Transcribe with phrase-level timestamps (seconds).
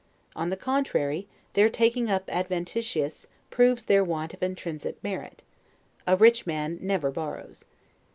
[0.35, 5.43] On the contrary, their taking up adventitious, proves their want of intrinsic merit;
[6.07, 7.65] a rich man never borrows.